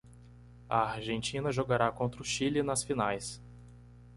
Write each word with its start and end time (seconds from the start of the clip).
A 0.67 0.79
Argentina 0.93 1.51
jogará 1.51 1.91
contra 1.91 2.23
o 2.23 2.25
Chile 2.25 2.63
nas 2.63 2.81
finais. 2.81 3.39